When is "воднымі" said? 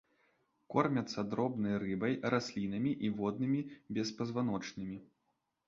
3.21-3.61